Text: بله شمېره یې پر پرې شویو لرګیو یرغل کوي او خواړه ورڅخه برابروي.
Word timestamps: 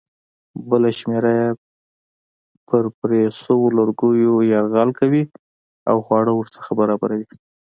بله 0.69 0.89
شمېره 0.99 1.31
یې 1.39 1.47
پر 2.67 2.83
پرې 2.99 3.21
شویو 3.39 3.75
لرګیو 3.77 4.33
یرغل 4.51 4.89
کوي 4.99 5.23
او 5.89 5.97
خواړه 6.05 6.31
ورڅخه 6.35 6.71
برابروي. 6.79 7.27